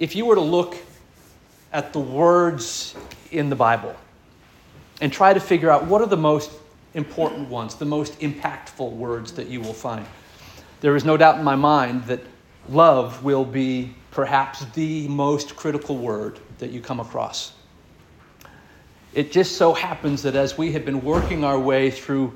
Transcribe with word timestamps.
if 0.00 0.16
you 0.16 0.24
were 0.24 0.34
to 0.34 0.40
look 0.40 0.76
at 1.72 1.92
the 1.92 2.00
words 2.00 2.96
in 3.30 3.50
the 3.50 3.54
Bible 3.54 3.94
and 5.00 5.12
try 5.12 5.32
to 5.32 5.38
figure 5.38 5.70
out 5.70 5.84
what 5.84 6.00
are 6.00 6.06
the 6.06 6.16
most 6.16 6.50
important 6.94 7.48
ones, 7.48 7.74
the 7.74 7.84
most 7.84 8.18
impactful 8.20 8.90
words 8.92 9.30
that 9.32 9.48
you 9.48 9.60
will 9.60 9.74
find, 9.74 10.04
there 10.80 10.96
is 10.96 11.04
no 11.04 11.18
doubt 11.18 11.38
in 11.38 11.44
my 11.44 11.54
mind 11.54 12.02
that 12.04 12.20
love 12.70 13.22
will 13.22 13.44
be 13.44 13.94
perhaps 14.10 14.64
the 14.72 15.06
most 15.08 15.54
critical 15.54 15.98
word 15.98 16.40
that 16.58 16.70
you 16.70 16.80
come 16.80 16.98
across. 16.98 17.52
It 19.12 19.30
just 19.30 19.56
so 19.56 19.74
happens 19.74 20.22
that 20.22 20.34
as 20.34 20.56
we 20.56 20.72
have 20.72 20.86
been 20.86 21.02
working 21.02 21.44
our 21.44 21.58
way 21.58 21.90
through 21.90 22.32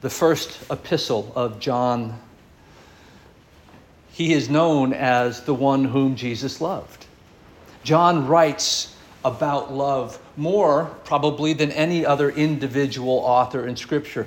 the 0.00 0.10
first 0.10 0.58
epistle 0.72 1.32
of 1.36 1.60
John, 1.60 2.18
he 4.16 4.32
is 4.32 4.48
known 4.48 4.94
as 4.94 5.42
the 5.42 5.52
one 5.52 5.84
whom 5.84 6.16
Jesus 6.16 6.62
loved. 6.62 7.04
John 7.84 8.26
writes 8.26 8.96
about 9.22 9.74
love 9.74 10.18
more 10.38 10.86
probably 11.04 11.52
than 11.52 11.70
any 11.72 12.06
other 12.06 12.30
individual 12.30 13.18
author 13.18 13.66
in 13.66 13.76
Scripture. 13.76 14.26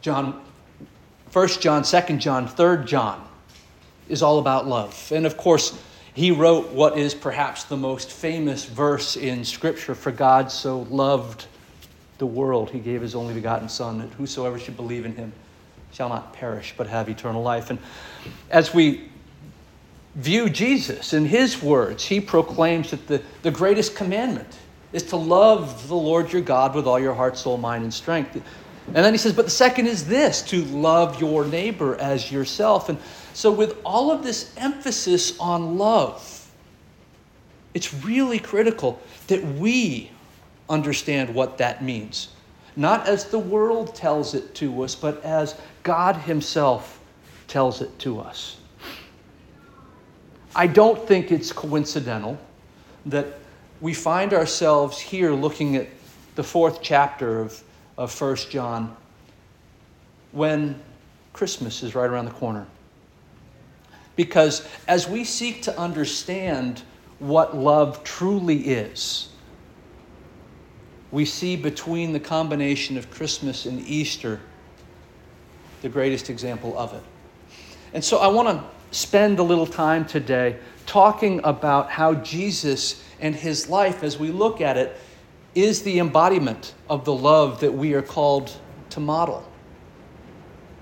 John, 0.00 0.42
1 1.34 1.48
John, 1.60 1.82
2 1.82 2.16
John, 2.16 2.48
3 2.48 2.86
John 2.86 3.28
is 4.08 4.22
all 4.22 4.38
about 4.38 4.66
love. 4.66 5.12
And 5.14 5.26
of 5.26 5.36
course, 5.36 5.78
he 6.14 6.30
wrote 6.30 6.70
what 6.70 6.96
is 6.96 7.14
perhaps 7.14 7.64
the 7.64 7.76
most 7.76 8.10
famous 8.10 8.64
verse 8.64 9.18
in 9.18 9.44
Scripture 9.44 9.94
For 9.94 10.12
God 10.12 10.50
so 10.50 10.86
loved 10.88 11.44
the 12.16 12.26
world, 12.26 12.70
he 12.70 12.78
gave 12.78 13.02
his 13.02 13.14
only 13.14 13.34
begotten 13.34 13.68
Son, 13.68 13.98
that 13.98 14.08
whosoever 14.14 14.58
should 14.58 14.78
believe 14.78 15.04
in 15.04 15.14
him 15.14 15.34
shall 15.98 16.08
not 16.08 16.32
perish, 16.32 16.74
but 16.76 16.86
have 16.86 17.08
eternal 17.08 17.42
life. 17.42 17.70
And 17.70 17.80
as 18.50 18.72
we 18.72 19.10
view 20.14 20.48
Jesus 20.48 21.12
in 21.12 21.26
his 21.26 21.60
words, 21.60 22.04
he 22.04 22.20
proclaims 22.20 22.92
that 22.92 23.08
the, 23.08 23.20
the 23.42 23.50
greatest 23.50 23.96
commandment 23.96 24.60
is 24.92 25.02
to 25.02 25.16
love 25.16 25.88
the 25.88 25.96
Lord 25.96 26.32
your 26.32 26.40
God 26.40 26.76
with 26.76 26.86
all 26.86 27.00
your 27.00 27.14
heart, 27.14 27.36
soul, 27.36 27.56
mind, 27.56 27.82
and 27.82 27.92
strength. 27.92 28.36
And 28.86 28.94
then 28.94 29.12
he 29.12 29.18
says, 29.18 29.32
but 29.32 29.46
the 29.46 29.50
second 29.50 29.88
is 29.88 30.06
this 30.06 30.40
to 30.42 30.64
love 30.66 31.20
your 31.20 31.44
neighbor 31.44 31.96
as 31.96 32.30
yourself. 32.30 32.88
And 32.88 32.98
so, 33.34 33.50
with 33.50 33.76
all 33.84 34.12
of 34.12 34.22
this 34.22 34.54
emphasis 34.56 35.36
on 35.40 35.78
love, 35.78 36.48
it's 37.74 37.92
really 37.92 38.38
critical 38.38 39.02
that 39.26 39.44
we 39.44 40.12
understand 40.68 41.34
what 41.34 41.58
that 41.58 41.82
means. 41.82 42.28
Not 42.78 43.08
as 43.08 43.24
the 43.24 43.40
world 43.40 43.92
tells 43.96 44.34
it 44.34 44.54
to 44.54 44.84
us, 44.84 44.94
but 44.94 45.20
as 45.24 45.56
God 45.82 46.14
Himself 46.14 47.00
tells 47.48 47.82
it 47.82 47.98
to 47.98 48.20
us. 48.20 48.56
I 50.54 50.68
don't 50.68 51.04
think 51.08 51.32
it's 51.32 51.50
coincidental 51.50 52.38
that 53.06 53.40
we 53.80 53.92
find 53.92 54.32
ourselves 54.32 55.00
here 55.00 55.32
looking 55.32 55.74
at 55.74 55.88
the 56.36 56.44
fourth 56.44 56.80
chapter 56.80 57.40
of, 57.40 57.60
of 57.96 58.20
1 58.20 58.36
John 58.48 58.96
when 60.30 60.80
Christmas 61.32 61.82
is 61.82 61.96
right 61.96 62.08
around 62.08 62.26
the 62.26 62.30
corner. 62.30 62.64
Because 64.14 64.68
as 64.86 65.08
we 65.08 65.24
seek 65.24 65.62
to 65.62 65.76
understand 65.76 66.82
what 67.18 67.56
love 67.56 68.04
truly 68.04 68.68
is, 68.68 69.30
we 71.10 71.24
see 71.24 71.56
between 71.56 72.12
the 72.12 72.20
combination 72.20 72.96
of 72.98 73.10
Christmas 73.10 73.66
and 73.66 73.80
Easter 73.86 74.40
the 75.82 75.88
greatest 75.88 76.28
example 76.28 76.76
of 76.76 76.92
it. 76.92 77.02
And 77.94 78.04
so 78.04 78.18
I 78.18 78.28
want 78.28 78.48
to 78.48 78.64
spend 78.96 79.38
a 79.38 79.42
little 79.42 79.66
time 79.66 80.04
today 80.04 80.58
talking 80.86 81.40
about 81.44 81.90
how 81.90 82.14
Jesus 82.14 83.02
and 83.20 83.34
his 83.34 83.68
life, 83.68 84.02
as 84.02 84.18
we 84.18 84.30
look 84.30 84.60
at 84.60 84.76
it, 84.76 84.96
is 85.54 85.82
the 85.82 85.98
embodiment 85.98 86.74
of 86.88 87.04
the 87.04 87.12
love 87.12 87.60
that 87.60 87.72
we 87.72 87.94
are 87.94 88.02
called 88.02 88.52
to 88.90 89.00
model. 89.00 89.46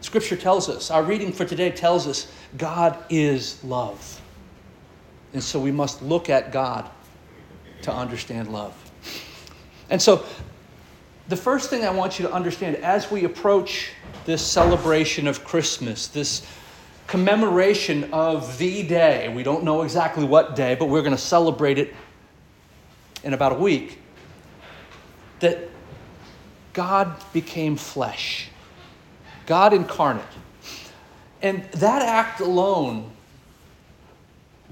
Scripture 0.00 0.37
tells 0.37 0.69
us, 0.69 0.91
our 0.91 1.03
reading 1.03 1.32
for 1.32 1.44
today 1.44 1.70
tells 1.70 2.06
us, 2.06 2.31
God 2.56 2.97
is 3.10 3.62
love. 3.64 4.20
And 5.32 5.43
so 5.43 5.58
we 5.58 5.72
must 5.72 6.03
look 6.03 6.31
at 6.31 6.53
God 6.53 6.88
to 7.82 7.93
understand 7.93 8.53
love. 8.53 8.75
And 9.91 10.00
so, 10.00 10.24
the 11.28 11.36
first 11.36 11.70
thing 11.70 11.84
I 11.84 11.91
want 11.91 12.19
you 12.19 12.26
to 12.26 12.32
understand 12.32 12.76
as 12.76 13.10
we 13.10 13.24
approach 13.24 13.91
this 14.24 14.44
celebration 14.44 15.26
of 15.26 15.44
Christmas, 15.44 16.08
this 16.08 16.47
commemoration 17.06 18.12
of 18.12 18.58
the 18.58 18.82
day, 18.82 19.32
we 19.34 19.42
don't 19.42 19.64
know 19.64 19.82
exactly 19.82 20.25
what 20.25 20.56
day, 20.56 20.75
but 20.75 20.86
we're 20.86 21.02
going 21.02 21.14
to 21.14 21.19
celebrate 21.19 21.78
it 21.78 21.94
in 23.25 23.34
about 23.34 23.52
a 23.52 23.56
week, 23.56 23.98
that 25.41 25.69
God 26.72 27.14
became 27.32 27.76
flesh. 27.76 28.48
God 29.46 29.72
incarnate. 29.72 30.25
And 31.42 31.64
that 31.72 32.02
act 32.02 32.41
alone, 32.41 33.10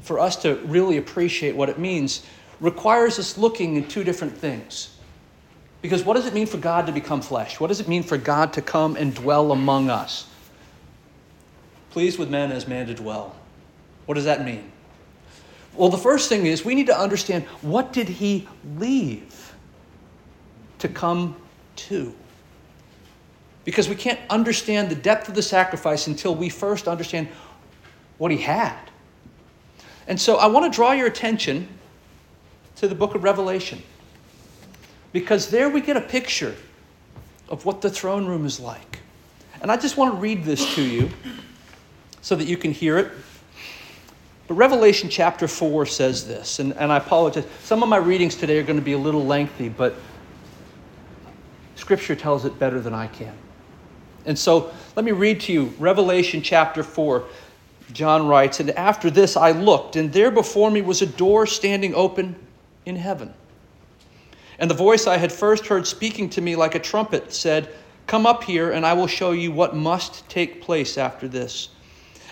for 0.03 0.19
us 0.19 0.37
to 0.43 0.57
really 0.65 0.97
appreciate 0.97 1.55
what 1.55 1.69
it 1.69 1.79
means, 1.79 2.25
requires 2.61 3.19
us 3.19 3.39
looking 3.39 3.77
in 3.77 3.87
two 3.89 4.05
different 4.05 4.37
things. 4.37 4.94
Because 5.85 6.03
what 6.03 6.15
does 6.15 6.25
it 6.25 6.33
mean 6.33 6.47
for 6.47 6.57
God 6.57 6.87
to 6.87 6.93
become 6.93 7.21
flesh? 7.21 7.61
What 7.61 7.67
does 7.67 7.79
it 7.79 7.89
mean 7.89 8.03
for 8.03 8.17
God 8.17 8.55
to 8.55 8.63
come 8.63 8.97
and 8.97 9.15
dwell 9.15 9.53
among 9.53 9.91
us? 9.91 10.27
Pleased 11.91 12.19
with 12.19 12.31
men 12.31 12.53
as 12.53 12.67
man 12.67 12.87
to 12.87 12.95
dwell. 12.95 13.37
What 14.07 14.15
does 14.15 14.25
that 14.25 14.47
mean? 14.47 14.73
Well, 15.75 15.91
the 15.91 15.99
first 15.99 16.31
thing 16.31 16.47
is 16.47 16.65
we 16.65 16.75
need 16.75 16.87
to 16.87 16.99
understand 16.99 17.45
what 17.61 17.93
did 17.93 18.09
he 18.09 18.49
leave 18.79 19.53
to 20.79 20.89
come 20.89 21.37
to? 21.77 22.15
Because 23.67 23.87
we 23.87 23.95
can't 23.95 24.21
understand 24.31 24.89
the 24.89 24.95
depth 24.95 25.29
of 25.29 25.35
the 25.35 25.43
sacrifice 25.43 26.07
until 26.07 26.35
we 26.35 26.49
first 26.49 26.89
understand 26.89 27.29
what 28.17 28.31
he 28.31 28.39
had. 28.39 28.79
And 30.09 30.19
so 30.19 30.37
I 30.37 30.47
want 30.47 30.65
to 30.65 30.75
draw 30.75 30.93
your 30.93 31.09
attention 31.09 31.69
to 32.77 32.89
the 32.89 32.95
book 32.95 33.15
of 33.15 33.23
Revelation. 33.23 33.83
Because 35.15 35.49
there 35.49 35.71
we 35.71 35.81
get 35.81 35.97
a 35.97 36.01
picture 36.01 36.57
of 37.49 37.65
what 37.65 37.81
the 37.81 37.89
throne 37.89 38.27
room 38.27 38.45
is 38.45 38.59
like. 38.59 38.99
And 39.63 39.71
I 39.71 39.77
just 39.77 39.97
want 39.97 40.13
to 40.13 40.21
read 40.21 40.43
this 40.43 40.75
to 40.75 40.83
you 40.83 41.09
so 42.21 42.35
that 42.35 42.49
you 42.49 42.57
can 42.57 42.73
hear 42.73 42.99
it. 42.99 43.13
But 44.49 44.55
Revelation 44.55 45.09
chapter 45.09 45.47
4 45.47 45.87
says 45.87 46.27
this, 46.27 46.59
and, 46.59 46.73
and 46.77 46.91
I 46.91 46.97
apologize. 46.97 47.47
Some 47.63 47.85
of 47.85 47.89
my 47.89 47.97
readings 47.97 48.35
today 48.35 48.59
are 48.59 48.65
going 48.65 48.79
to 48.79 48.85
be 48.85 48.95
a 48.95 48.99
little 48.99 49.25
lengthy, 49.25 49.69
but 49.69 49.95
Scripture 51.77 52.17
tells 52.17 52.45
it 52.45 52.59
better 52.59 52.81
than 52.81 52.93
I 52.93 53.07
can. 53.07 53.35
And 54.27 54.37
so 54.37 54.73
let 54.97 55.05
me 55.05 55.13
read 55.13 55.41
to 55.43 55.53
you 55.53 55.73
Revelation 55.79 56.43
chapter 56.43 56.83
4. 56.83 57.25
John 57.93 58.27
writes, 58.27 58.59
And 58.59 58.73
after 58.73 59.11
this 59.11 59.37
I 59.37 59.53
looked, 59.53 59.95
and 59.95 60.13
there 60.13 60.33
before 60.33 60.73
me 60.73 60.83
was 60.83 61.03
a 61.03 61.07
door 61.07 61.47
standing 61.47 61.95
open 61.95 62.35
in 62.85 62.97
heaven. 62.97 63.33
And 64.59 64.71
the 64.71 64.75
voice 64.75 65.07
I 65.07 65.17
had 65.17 65.33
first 65.33 65.67
heard 65.67 65.87
speaking 65.87 66.31
to 66.31 66.41
me 66.41 66.57
like 66.57 66.75
a 66.75 66.79
trumpet 66.79 67.33
said, 67.33 67.69
Come 68.07 68.27
up 68.27 68.45
here, 68.45 68.71
and 68.71 68.85
I 68.85 68.93
will 68.93 69.07
show 69.07 69.33
you 69.33 69.51
what 69.51 69.75
must 69.75 70.29
take 70.29 70.63
place 70.63 70.99
after 70.99 71.27
this. 71.27 71.71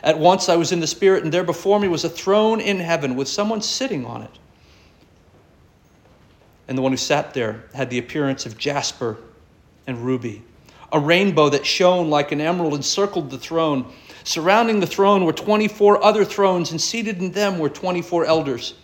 At 0.02 0.18
once 0.18 0.48
I 0.48 0.56
was 0.56 0.72
in 0.72 0.80
the 0.80 0.86
Spirit, 0.86 1.24
and 1.24 1.32
there 1.32 1.44
before 1.44 1.80
me 1.80 1.88
was 1.88 2.04
a 2.04 2.10
throne 2.10 2.60
in 2.60 2.78
heaven 2.78 3.16
with 3.16 3.28
someone 3.28 3.62
sitting 3.62 4.04
on 4.04 4.22
it. 4.22 4.38
And 6.68 6.76
the 6.76 6.82
one 6.82 6.92
who 6.92 6.96
sat 6.96 7.34
there 7.34 7.64
had 7.74 7.90
the 7.90 7.98
appearance 7.98 8.46
of 8.46 8.58
jasper 8.58 9.18
and 9.86 9.98
ruby. 9.98 10.42
A 10.92 10.98
rainbow 10.98 11.48
that 11.48 11.64
shone 11.64 12.10
like 12.10 12.32
an 12.32 12.40
emerald 12.40 12.74
encircled 12.74 13.30
the 13.30 13.38
throne. 13.38 13.90
Surrounding 14.24 14.80
the 14.80 14.86
throne 14.86 15.24
were 15.24 15.32
24 15.32 16.04
other 16.04 16.24
thrones, 16.24 16.70
and 16.70 16.80
seated 16.80 17.18
in 17.18 17.32
them 17.32 17.58
were 17.58 17.70
24 17.70 18.26
elders. 18.26 18.74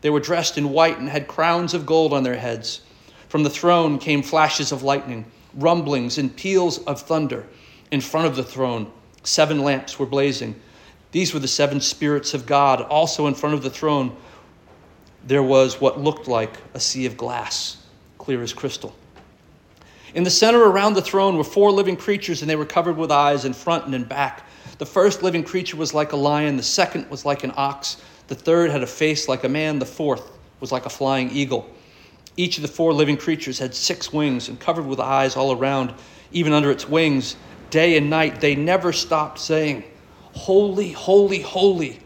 They 0.00 0.10
were 0.10 0.20
dressed 0.20 0.58
in 0.58 0.70
white 0.70 0.98
and 0.98 1.08
had 1.08 1.28
crowns 1.28 1.74
of 1.74 1.86
gold 1.86 2.12
on 2.12 2.22
their 2.22 2.36
heads. 2.36 2.82
From 3.28 3.42
the 3.42 3.50
throne 3.50 3.98
came 3.98 4.22
flashes 4.22 4.72
of 4.72 4.82
lightning, 4.82 5.24
rumblings, 5.54 6.18
and 6.18 6.34
peals 6.34 6.78
of 6.84 7.00
thunder. 7.02 7.46
In 7.90 8.00
front 8.00 8.26
of 8.26 8.36
the 8.36 8.44
throne, 8.44 8.90
seven 9.22 9.60
lamps 9.60 9.98
were 9.98 10.06
blazing. 10.06 10.54
These 11.12 11.32
were 11.32 11.40
the 11.40 11.48
seven 11.48 11.80
spirits 11.80 12.34
of 12.34 12.46
God. 12.46 12.82
Also, 12.82 13.26
in 13.26 13.34
front 13.34 13.54
of 13.54 13.62
the 13.62 13.70
throne, 13.70 14.14
there 15.26 15.42
was 15.42 15.80
what 15.80 16.00
looked 16.00 16.28
like 16.28 16.58
a 16.74 16.80
sea 16.80 17.06
of 17.06 17.16
glass, 17.16 17.78
clear 18.18 18.42
as 18.42 18.52
crystal. 18.52 18.94
In 20.14 20.24
the 20.24 20.30
center 20.30 20.62
around 20.62 20.94
the 20.94 21.02
throne 21.02 21.36
were 21.36 21.44
four 21.44 21.70
living 21.70 21.96
creatures, 21.96 22.40
and 22.40 22.48
they 22.48 22.56
were 22.56 22.64
covered 22.64 22.96
with 22.96 23.10
eyes 23.10 23.44
in 23.44 23.52
front 23.52 23.84
and 23.84 23.94
in 23.94 24.04
back. 24.04 24.46
The 24.78 24.86
first 24.86 25.22
living 25.22 25.44
creature 25.44 25.76
was 25.76 25.92
like 25.92 26.12
a 26.12 26.16
lion, 26.16 26.56
the 26.56 26.62
second 26.62 27.10
was 27.10 27.24
like 27.24 27.44
an 27.44 27.52
ox, 27.56 27.98
the 28.28 28.34
third 28.34 28.70
had 28.70 28.82
a 28.82 28.86
face 28.86 29.28
like 29.28 29.44
a 29.44 29.48
man, 29.48 29.78
the 29.78 29.86
fourth 29.86 30.30
was 30.60 30.70
like 30.70 30.86
a 30.86 30.90
flying 30.90 31.30
eagle. 31.30 31.68
Each 32.36 32.56
of 32.56 32.62
the 32.62 32.68
four 32.68 32.92
living 32.92 33.16
creatures 33.16 33.58
had 33.58 33.74
six 33.74 34.12
wings 34.12 34.48
and 34.48 34.60
covered 34.60 34.86
with 34.86 35.00
eyes 35.00 35.34
all 35.34 35.52
around, 35.52 35.92
even 36.30 36.52
under 36.52 36.70
its 36.70 36.88
wings. 36.88 37.36
Day 37.70 37.96
and 37.96 38.08
night 38.08 38.40
they 38.40 38.54
never 38.54 38.92
stopped 38.92 39.38
saying, 39.38 39.82
Holy, 40.32 40.92
holy, 40.92 41.40
holy 41.40 42.00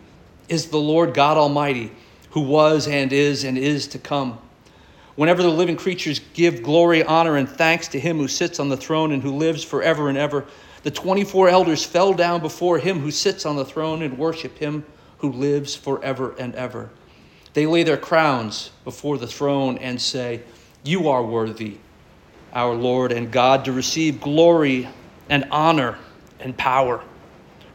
is 0.49 0.69
the 0.69 0.79
Lord 0.79 1.13
God 1.13 1.37
Almighty, 1.37 1.93
who 2.31 2.41
was 2.41 2.89
and 2.89 3.13
is 3.13 3.45
and 3.45 3.59
is 3.59 3.89
to 3.89 3.99
come. 3.99 4.39
Whenever 5.17 5.43
the 5.43 5.51
living 5.51 5.77
creatures 5.77 6.21
give 6.33 6.63
glory, 6.63 7.03
honor, 7.03 7.37
and 7.37 7.49
thanks 7.49 7.89
to 7.89 8.01
him 8.01 8.17
who 8.17 8.29
sits 8.29 8.59
on 8.59 8.71
the 8.71 8.77
throne 8.77 9.13
and 9.13 9.23
who 9.23 9.37
lives 9.37 9.63
forever 9.63 10.09
and 10.09 10.17
ever, 10.17 10.47
the 10.83 10.91
24 10.91 11.51
elders 11.51 11.85
fell 11.85 12.15
down 12.15 12.41
before 12.41 12.79
him 12.79 13.01
who 13.01 13.11
sits 13.11 13.45
on 13.45 13.57
the 13.57 13.65
throne 13.65 14.03
and 14.03 14.17
worship 14.17 14.57
him 14.57 14.85
who 15.23 15.33
lives 15.33 15.75
forever 15.77 16.35
and 16.37 16.55
ever. 16.57 16.91
They 17.55 17.65
lay 17.65 17.85
their 17.85 17.97
crowns 17.97 18.71
before 18.85 19.19
the 19.19 19.27
throne 19.27 19.79
and 19.79 20.03
say, 20.03 20.43
You 20.85 21.09
are 21.09 21.23
worthy, 21.23 21.77
our 22.53 22.75
Lord 22.75 23.13
and 23.13 23.31
God, 23.31 23.65
to 23.65 23.73
receive 23.73 24.21
glory 24.21 24.89
and 25.31 25.47
honor 25.53 25.97
and 26.41 26.57
power. 26.57 27.03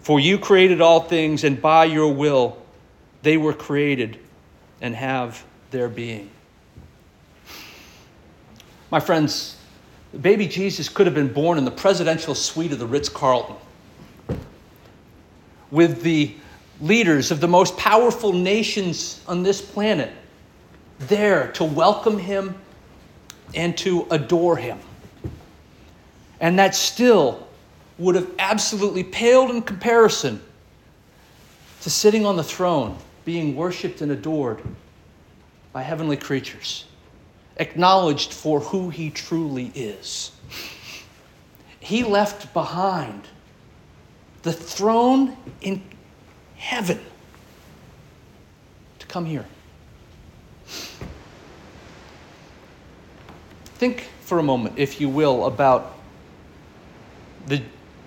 For 0.02 0.20
you 0.20 0.38
created 0.38 0.82
all 0.82 1.00
things, 1.00 1.46
and 1.46 1.62
by 1.62 1.86
your 1.86 2.14
will 2.14 2.62
they 3.24 3.38
were 3.38 3.54
created 3.54 4.20
and 4.82 4.94
have 4.94 5.44
their 5.72 5.88
being. 5.88 6.30
My 8.92 9.00
friends, 9.00 9.56
baby 10.20 10.48
Jesus 10.48 10.90
could 10.90 11.08
have 11.08 11.16
been 11.16 11.32
born 11.32 11.58
in 11.58 11.64
the 11.64 11.72
presidential 11.72 12.36
suite 12.36 12.74
of 12.74 12.80
the 12.80 12.86
Ritz 12.86 13.08
Carlton 13.08 13.56
with 15.72 16.02
the 16.02 16.36
leaders 16.82 17.32
of 17.32 17.40
the 17.40 17.48
most 17.48 17.76
powerful 17.78 18.34
nations 18.34 19.22
on 19.28 19.44
this 19.44 19.62
planet 19.62 20.12
there 21.00 21.52
to 21.54 21.64
welcome 21.64 22.18
him 22.18 22.56
and 23.56 23.78
to 23.78 24.06
adore 24.12 24.58
him. 24.58 24.80
And 26.40 26.60
that 26.60 26.76
still 26.76 27.48
would 27.98 28.16
have 28.16 28.30
absolutely 28.38 29.04
paled 29.04 29.50
in 29.50 29.62
comparison 29.62 30.42
to 31.82 31.90
sitting 31.90 32.26
on 32.26 32.36
the 32.36 32.44
throne, 32.44 32.98
being 33.26 33.56
worshiped 33.56 34.02
and 34.02 34.12
adored 34.12 34.62
by 35.74 35.82
heavenly 35.82 36.18
creatures 36.18 36.86
acknowledged 37.60 38.34
for 38.34 38.60
who 38.60 38.90
he 38.90 39.10
truly 39.10 39.72
is. 39.76 40.32
He 41.80 42.04
left 42.04 42.54
behind 42.54 43.24
the 44.44 44.54
throne 44.54 45.36
in 45.62 45.82
heaven 46.58 47.00
to 49.00 49.08
come 49.08 49.26
here. 49.26 49.46
Think 53.78 54.10
for 54.22 54.40
a 54.40 54.44
moment, 54.44 54.78
if 54.78 55.00
you 55.00 55.08
will, 55.08 55.46
about 55.46 55.96
the 57.46 57.62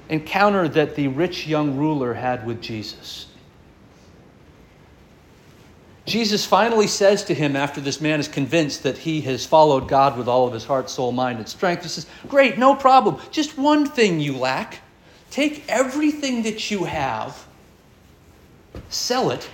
encounter 0.09 0.69
that 0.69 0.97
the 0.97 1.09
rich 1.09 1.47
young 1.47 1.77
ruler 1.77 2.13
had 2.13 2.45
with 2.45 2.61
Jesus. 2.61 3.27
Jesus 6.11 6.45
finally 6.45 6.89
says 6.89 7.23
to 7.25 7.35
him 7.35 7.55
after 7.55 7.81
this 7.81 8.01
man 8.01 8.19
is 8.19 8.27
convinced 8.27 8.83
that 8.83 8.99
he 8.99 9.21
has 9.23 9.47
followed 9.47 9.89
God 9.89 10.19
with 10.19 10.27
all 10.27 10.47
of 10.47 10.53
his 10.53 10.65
heart, 10.65 10.91
soul, 10.91 11.13
mind, 11.13 11.39
and 11.39 11.49
strength, 11.49 11.85
he 11.85 11.89
says, 11.89 12.07
Great, 12.27 12.59
no 12.59 12.75
problem. 12.75 13.19
Just 13.31 13.57
one 13.57 13.87
thing 13.87 14.19
you 14.19 14.37
lack. 14.37 14.81
Take 15.31 15.65
everything 15.69 16.43
that 16.43 16.71
you 16.73 16.83
have, 16.85 17.47
sell 18.91 19.31
it, 19.31 19.49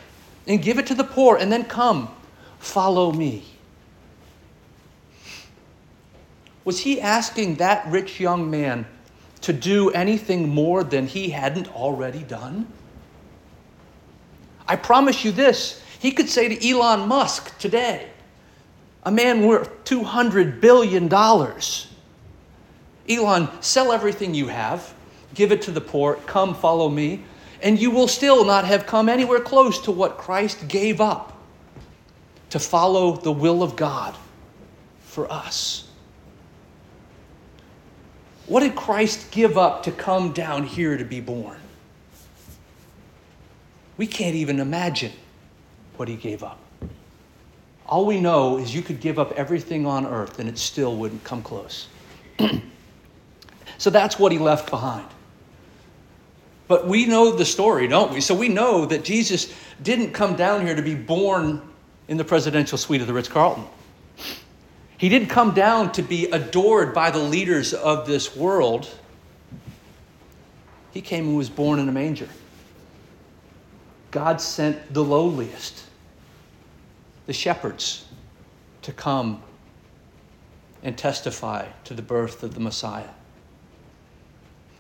and 0.46 0.60
give 0.60 0.78
it 0.78 0.86
to 0.88 0.94
the 0.94 1.04
poor, 1.04 1.36
and 1.36 1.52
then 1.52 1.64
come, 1.64 2.08
follow 2.58 3.12
me. 3.12 3.44
Was 6.64 6.80
he 6.80 7.00
asking 7.00 7.56
that 7.56 7.86
rich 7.86 8.18
young 8.18 8.50
man 8.50 8.86
to 9.42 9.52
do 9.52 9.90
anything 9.90 10.48
more 10.48 10.82
than 10.82 11.06
he 11.06 11.30
hadn't 11.30 11.72
already 11.72 12.24
done? 12.24 12.66
I 14.66 14.74
promise 14.74 15.24
you 15.24 15.30
this 15.30 15.80
he 16.00 16.10
could 16.10 16.28
say 16.28 16.48
to 16.48 16.68
Elon 16.68 17.08
Musk 17.08 17.56
today, 17.58 18.08
a 19.04 19.10
man 19.10 19.46
worth 19.46 19.84
$200 19.84 20.60
billion, 20.60 21.12
Elon, 23.08 23.48
sell 23.62 23.92
everything 23.92 24.34
you 24.34 24.48
have, 24.48 24.92
give 25.34 25.52
it 25.52 25.62
to 25.62 25.70
the 25.70 25.80
poor, 25.80 26.14
come 26.26 26.54
follow 26.54 26.88
me, 26.88 27.22
and 27.62 27.78
you 27.78 27.90
will 27.90 28.08
still 28.08 28.44
not 28.44 28.64
have 28.64 28.86
come 28.86 29.08
anywhere 29.08 29.40
close 29.40 29.80
to 29.82 29.90
what 29.90 30.18
Christ 30.18 30.68
gave 30.68 31.00
up 31.00 31.36
to 32.50 32.58
follow 32.58 33.16
the 33.16 33.32
will 33.32 33.62
of 33.62 33.76
God 33.76 34.14
for 35.00 35.30
us. 35.30 35.88
What 38.46 38.60
did 38.60 38.76
Christ 38.76 39.30
give 39.30 39.58
up 39.58 39.82
to 39.84 39.92
come 39.92 40.32
down 40.32 40.64
here 40.64 40.96
to 40.96 41.04
be 41.04 41.20
born? 41.20 41.58
We 43.96 44.06
can't 44.06 44.36
even 44.36 44.60
imagine 44.60 45.12
what 45.96 46.08
he 46.08 46.16
gave 46.16 46.42
up. 46.42 46.60
All 47.86 48.04
we 48.04 48.20
know 48.20 48.58
is 48.58 48.74
you 48.74 48.82
could 48.82 49.00
give 49.00 49.18
up 49.18 49.32
everything 49.32 49.86
on 49.86 50.06
earth 50.06 50.38
and 50.38 50.48
it 50.48 50.58
still 50.58 50.96
wouldn't 50.96 51.24
come 51.24 51.42
close. 51.42 51.88
so 53.78 53.90
that's 53.90 54.18
what 54.18 54.32
he 54.32 54.38
left 54.38 54.70
behind. 54.70 55.06
But 56.68 56.86
we 56.86 57.06
know 57.06 57.32
the 57.32 57.44
story, 57.44 57.86
don't 57.86 58.12
we? 58.12 58.20
So 58.20 58.34
we 58.34 58.48
know 58.48 58.86
that 58.86 59.04
Jesus 59.04 59.52
didn't 59.82 60.12
come 60.12 60.36
down 60.36 60.66
here 60.66 60.74
to 60.74 60.82
be 60.82 60.94
born 60.94 61.62
in 62.08 62.16
the 62.16 62.24
presidential 62.24 62.78
suite 62.78 63.00
of 63.00 63.06
the 63.06 63.12
Ritz 63.12 63.28
Carlton. 63.28 63.64
He 64.98 65.08
didn't 65.08 65.28
come 65.28 65.52
down 65.52 65.92
to 65.92 66.02
be 66.02 66.26
adored 66.26 66.94
by 66.94 67.10
the 67.10 67.18
leaders 67.18 67.74
of 67.74 68.06
this 68.06 68.34
world. 68.34 68.88
He 70.92 71.02
came 71.02 71.28
and 71.28 71.36
was 71.36 71.50
born 71.50 71.78
in 71.78 71.88
a 71.88 71.92
manger. 71.92 72.28
God 74.10 74.40
sent 74.40 74.94
the 74.94 75.04
lowliest, 75.04 75.84
the 77.26 77.34
shepherds, 77.34 78.06
to 78.82 78.92
come 78.92 79.42
and 80.82 80.96
testify 80.96 81.66
to 81.84 81.94
the 81.94 82.02
birth 82.02 82.42
of 82.42 82.54
the 82.54 82.60
Messiah. 82.60 83.10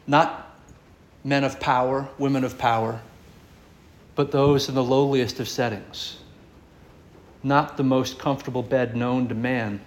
Not 0.06 0.45
men 1.26 1.42
of 1.42 1.58
power, 1.58 2.08
women 2.18 2.44
of 2.44 2.56
power, 2.56 3.00
but 4.14 4.30
those 4.30 4.68
in 4.68 4.76
the 4.76 4.82
lowliest 4.82 5.40
of 5.40 5.48
settings. 5.48 6.18
Not 7.42 7.76
the 7.76 7.82
most 7.82 8.16
comfortable 8.16 8.62
bed 8.62 8.96
known 8.96 9.26
to 9.28 9.34
man, 9.34 9.80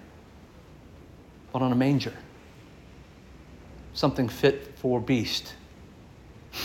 but 1.53 1.61
on 1.61 1.71
a 1.71 1.75
manger. 1.75 2.13
Something 3.93 4.27
fit 4.27 4.73
for 4.75 4.99
beast. 4.99 5.55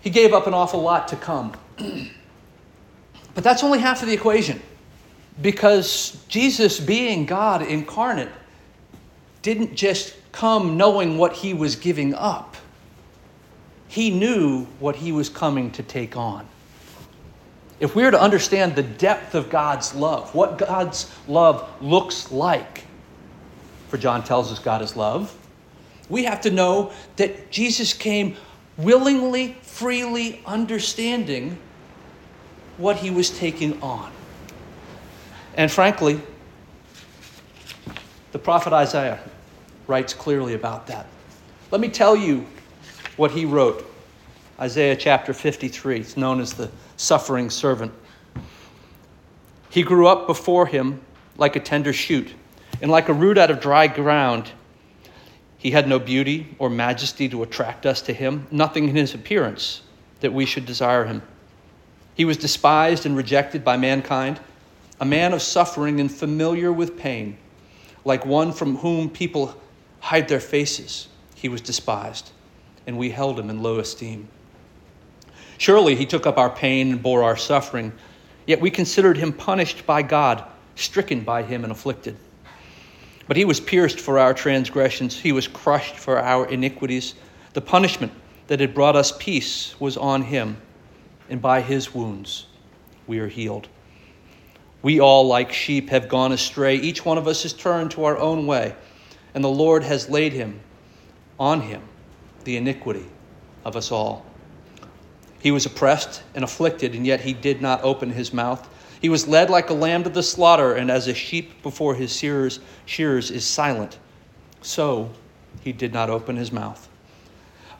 He 0.00 0.10
gave 0.10 0.32
up 0.32 0.46
an 0.46 0.54
awful 0.54 0.80
lot 0.80 1.08
to 1.08 1.16
come. 1.16 1.52
but 3.34 3.44
that's 3.44 3.64
only 3.64 3.80
half 3.80 4.00
of 4.00 4.08
the 4.08 4.14
equation. 4.14 4.62
Because 5.42 6.24
Jesus, 6.28 6.78
being 6.78 7.26
God 7.26 7.62
incarnate, 7.62 8.30
didn't 9.42 9.74
just 9.74 10.14
come 10.30 10.76
knowing 10.76 11.18
what 11.18 11.32
he 11.32 11.52
was 11.52 11.74
giving 11.74 12.14
up, 12.14 12.56
he 13.88 14.10
knew 14.10 14.64
what 14.78 14.96
he 14.96 15.12
was 15.12 15.28
coming 15.28 15.70
to 15.72 15.82
take 15.82 16.16
on. 16.16 16.46
If 17.80 17.94
we 17.94 18.04
are 18.04 18.10
to 18.10 18.20
understand 18.20 18.76
the 18.76 18.82
depth 18.82 19.34
of 19.34 19.50
God's 19.50 19.94
love, 19.94 20.34
what 20.34 20.58
God's 20.58 21.10
love 21.26 21.68
looks 21.80 22.30
like, 22.30 22.84
for 23.88 23.96
John 23.96 24.22
tells 24.22 24.52
us 24.52 24.58
God 24.58 24.82
is 24.82 24.96
love, 24.96 25.34
we 26.08 26.24
have 26.24 26.40
to 26.42 26.50
know 26.50 26.92
that 27.16 27.50
Jesus 27.50 27.92
came 27.92 28.36
willingly, 28.76 29.56
freely 29.62 30.40
understanding 30.46 31.58
what 32.76 32.96
he 32.96 33.10
was 33.10 33.30
taking 33.30 33.80
on. 33.82 34.10
And 35.56 35.70
frankly, 35.70 36.20
the 38.32 38.38
prophet 38.38 38.72
Isaiah 38.72 39.20
writes 39.86 40.14
clearly 40.14 40.54
about 40.54 40.86
that. 40.88 41.06
Let 41.70 41.80
me 41.80 41.88
tell 41.88 42.14
you 42.14 42.46
what 43.18 43.32
he 43.32 43.44
wrote. 43.44 43.84
Isaiah 44.58 44.96
chapter 44.96 45.32
53, 45.32 46.00
it's 46.00 46.16
known 46.16 46.40
as 46.40 46.54
the 46.54 46.70
suffering 46.96 47.50
servant. 47.50 47.92
He 49.70 49.82
grew 49.82 50.06
up 50.06 50.26
before 50.26 50.66
him 50.66 51.00
like 51.36 51.54
a 51.54 51.60
tender 51.60 51.92
shoot, 51.92 52.34
and 52.82 52.90
like 52.90 53.08
a 53.08 53.12
root 53.12 53.38
out 53.38 53.50
of 53.50 53.60
dry 53.60 53.86
ground. 53.86 54.50
He 55.56 55.70
had 55.70 55.88
no 55.88 55.98
beauty 55.98 56.54
or 56.58 56.68
majesty 56.68 57.28
to 57.28 57.42
attract 57.42 57.86
us 57.86 58.02
to 58.02 58.12
him, 58.12 58.46
nothing 58.50 58.88
in 58.88 58.96
his 58.96 59.14
appearance 59.14 59.82
that 60.20 60.32
we 60.32 60.44
should 60.44 60.66
desire 60.66 61.04
him. 61.04 61.22
He 62.14 62.24
was 62.24 62.36
despised 62.36 63.06
and 63.06 63.16
rejected 63.16 63.64
by 63.64 63.76
mankind, 63.76 64.40
a 65.00 65.04
man 65.04 65.32
of 65.32 65.42
suffering 65.42 66.00
and 66.00 66.10
familiar 66.10 66.72
with 66.72 66.98
pain, 66.98 67.36
like 68.04 68.26
one 68.26 68.52
from 68.52 68.76
whom 68.78 69.08
people 69.08 69.54
hide 70.00 70.28
their 70.28 70.40
faces. 70.40 71.06
He 71.36 71.48
was 71.48 71.60
despised, 71.60 72.32
and 72.88 72.96
we 72.96 73.10
held 73.10 73.38
him 73.38 73.50
in 73.50 73.62
low 73.62 73.78
esteem. 73.80 74.26
Surely 75.58 75.94
he 75.94 76.06
took 76.06 76.26
up 76.26 76.38
our 76.38 76.48
pain 76.48 76.90
and 76.90 77.02
bore 77.02 77.22
our 77.22 77.36
suffering, 77.36 77.92
yet 78.46 78.62
we 78.62 78.70
considered 78.70 79.18
him 79.18 79.30
punished 79.30 79.84
by 79.84 80.00
God, 80.00 80.42
stricken 80.74 81.20
by 81.20 81.42
him, 81.42 81.64
and 81.64 81.70
afflicted. 81.70 82.16
But 83.26 83.36
he 83.36 83.44
was 83.44 83.60
pierced 83.60 84.00
for 84.00 84.18
our 84.18 84.32
transgressions, 84.32 85.20
he 85.20 85.32
was 85.32 85.46
crushed 85.46 85.96
for 85.96 86.18
our 86.18 86.46
iniquities. 86.46 87.14
The 87.52 87.60
punishment 87.60 88.10
that 88.46 88.58
had 88.58 88.72
brought 88.72 88.96
us 88.96 89.12
peace 89.18 89.78
was 89.78 89.98
on 89.98 90.22
him, 90.22 90.56
and 91.28 91.42
by 91.42 91.60
his 91.60 91.94
wounds 91.94 92.46
we 93.06 93.18
are 93.18 93.28
healed. 93.28 93.68
We 94.80 94.98
all, 94.98 95.26
like 95.26 95.52
sheep, 95.52 95.90
have 95.90 96.08
gone 96.08 96.32
astray. 96.32 96.76
Each 96.76 97.04
one 97.04 97.18
of 97.18 97.28
us 97.28 97.42
has 97.42 97.52
turned 97.52 97.90
to 97.90 98.04
our 98.04 98.16
own 98.16 98.46
way, 98.46 98.74
and 99.34 99.44
the 99.44 99.48
Lord 99.48 99.82
has 99.82 100.08
laid 100.08 100.32
him 100.32 100.60
on 101.38 101.60
him 101.60 101.82
the 102.48 102.56
iniquity 102.56 103.04
of 103.66 103.76
us 103.76 103.92
all. 103.92 104.24
He 105.38 105.50
was 105.50 105.66
oppressed 105.66 106.22
and 106.34 106.42
afflicted, 106.42 106.94
and 106.94 107.06
yet 107.06 107.20
he 107.20 107.34
did 107.34 107.60
not 107.60 107.84
open 107.84 108.08
his 108.08 108.32
mouth. 108.32 108.66
He 109.02 109.10
was 109.10 109.28
led 109.28 109.50
like 109.50 109.68
a 109.68 109.74
lamb 109.74 110.02
to 110.04 110.08
the 110.08 110.22
slaughter, 110.22 110.72
and 110.72 110.90
as 110.90 111.06
a 111.06 111.14
sheep 111.14 111.62
before 111.62 111.94
his 111.94 112.16
shearers, 112.16 112.58
shearers 112.86 113.30
is 113.30 113.44
silent, 113.44 113.98
so 114.62 115.10
he 115.60 115.72
did 115.72 115.92
not 115.92 116.08
open 116.08 116.36
his 116.36 116.50
mouth. 116.50 116.88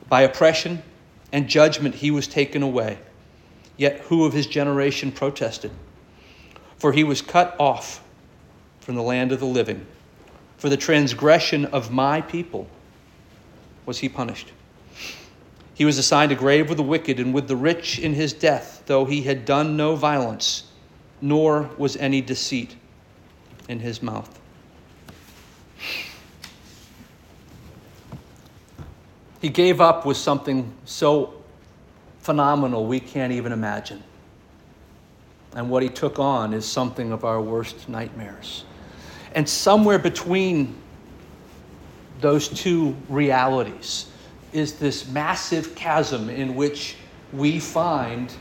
By 0.07 0.21
oppression 0.21 0.83
and 1.31 1.49
judgment 1.49 1.95
he 1.95 2.11
was 2.11 2.27
taken 2.27 2.61
away. 2.61 2.99
Yet 3.75 4.01
who 4.01 4.23
of 4.23 4.33
his 4.33 4.45
generation 4.45 5.11
protested? 5.11 5.71
For 6.77 6.93
he 6.93 7.03
was 7.03 7.23
cut 7.23 7.55
off 7.59 8.03
from 8.81 8.93
the 8.93 9.01
land 9.01 9.31
of 9.31 9.39
the 9.39 9.47
living. 9.47 9.87
For 10.57 10.69
the 10.69 10.77
transgression 10.77 11.65
of 11.65 11.91
my 11.91 12.21
people 12.21 12.69
was 13.87 13.97
he 13.97 14.09
punished. 14.09 14.51
He 15.79 15.85
was 15.85 15.97
assigned 15.97 16.33
a 16.33 16.35
grave 16.35 16.67
with 16.67 16.75
the 16.75 16.83
wicked 16.83 17.21
and 17.21 17.33
with 17.33 17.47
the 17.47 17.55
rich 17.55 17.99
in 17.99 18.13
his 18.13 18.33
death, 18.33 18.83
though 18.85 19.05
he 19.05 19.21
had 19.21 19.45
done 19.45 19.77
no 19.77 19.95
violence, 19.95 20.63
nor 21.21 21.69
was 21.77 21.95
any 21.95 22.19
deceit 22.19 22.75
in 23.69 23.79
his 23.79 24.03
mouth. 24.03 24.37
He 29.39 29.47
gave 29.47 29.79
up 29.79 30.05
with 30.05 30.17
something 30.17 30.69
so 30.83 31.35
phenomenal 32.19 32.85
we 32.85 32.99
can't 32.99 33.31
even 33.31 33.53
imagine. 33.53 34.03
And 35.55 35.69
what 35.69 35.81
he 35.81 35.87
took 35.87 36.19
on 36.19 36.53
is 36.53 36.65
something 36.65 37.13
of 37.13 37.23
our 37.23 37.41
worst 37.41 37.87
nightmares. 37.87 38.65
And 39.33 39.47
somewhere 39.47 39.97
between 39.97 40.75
those 42.19 42.49
two 42.49 42.97
realities, 43.07 44.08
is 44.51 44.73
this 44.73 45.07
massive 45.07 45.75
chasm 45.75 46.29
in 46.29 46.55
which 46.55 46.95
we 47.33 47.59
find 47.59 48.31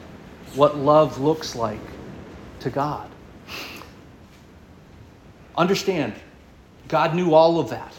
what 0.55 0.77
love 0.77 1.19
looks 1.19 1.55
like 1.55 1.81
to 2.61 2.71
God. 2.71 3.09
Understand, 5.57 6.15
God 6.87 7.15
knew 7.15 7.35
all 7.35 7.61
of 7.61 7.71
that. 7.71 7.93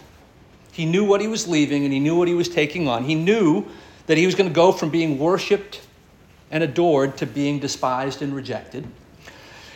He 0.72 0.86
knew 0.86 1.06
what 1.06 1.22
he 1.22 1.28
was 1.28 1.48
leaving 1.48 1.84
and 1.84 1.94
he 1.94 2.00
knew 2.00 2.16
what 2.16 2.28
he 2.28 2.34
was 2.34 2.50
taking 2.50 2.88
on. 2.88 3.04
He 3.04 3.16
knew 3.16 3.66
that 4.08 4.18
he 4.18 4.26
was 4.26 4.34
going 4.36 4.50
to 4.50 4.54
go 4.54 4.72
from 4.72 4.90
being 4.90 5.20
worshiped 5.20 5.82
and 6.52 6.64
adored 6.64 7.18
to 7.18 7.26
being 7.26 7.60
despised 7.60 8.22
and 8.22 8.34
rejected. 8.34 8.88